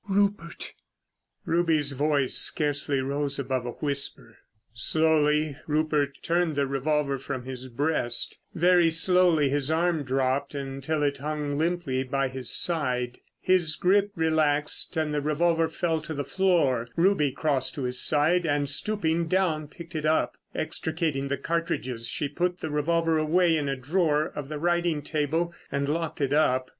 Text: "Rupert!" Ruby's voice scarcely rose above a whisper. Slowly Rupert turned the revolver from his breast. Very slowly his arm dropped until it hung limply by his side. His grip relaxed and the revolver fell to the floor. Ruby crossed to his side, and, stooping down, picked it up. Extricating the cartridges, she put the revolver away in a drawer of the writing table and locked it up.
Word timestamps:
"Rupert!" 0.09 0.73
Ruby's 1.45 1.91
voice 1.91 2.33
scarcely 2.33 3.01
rose 3.01 3.37
above 3.37 3.67
a 3.67 3.77
whisper. 3.83 4.39
Slowly 4.73 5.57
Rupert 5.67 6.17
turned 6.23 6.55
the 6.55 6.65
revolver 6.65 7.19
from 7.19 7.45
his 7.45 7.67
breast. 7.67 8.39
Very 8.55 8.89
slowly 8.89 9.49
his 9.49 9.69
arm 9.69 10.01
dropped 10.01 10.55
until 10.55 11.03
it 11.03 11.19
hung 11.19 11.55
limply 11.55 12.01
by 12.01 12.29
his 12.29 12.49
side. 12.49 13.19
His 13.39 13.75
grip 13.75 14.09
relaxed 14.15 14.97
and 14.97 15.13
the 15.13 15.21
revolver 15.21 15.69
fell 15.69 16.01
to 16.01 16.15
the 16.15 16.23
floor. 16.25 16.87
Ruby 16.95 17.31
crossed 17.31 17.75
to 17.75 17.83
his 17.83 18.01
side, 18.01 18.43
and, 18.43 18.67
stooping 18.67 19.27
down, 19.27 19.67
picked 19.67 19.93
it 19.93 20.07
up. 20.07 20.35
Extricating 20.55 21.27
the 21.27 21.37
cartridges, 21.37 22.07
she 22.07 22.27
put 22.27 22.59
the 22.61 22.71
revolver 22.71 23.19
away 23.19 23.55
in 23.55 23.69
a 23.69 23.75
drawer 23.75 24.25
of 24.33 24.49
the 24.49 24.57
writing 24.57 25.03
table 25.03 25.53
and 25.71 25.87
locked 25.87 26.21
it 26.21 26.33
up. 26.33 26.69